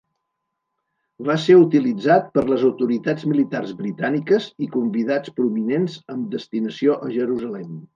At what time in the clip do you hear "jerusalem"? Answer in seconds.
7.23-7.75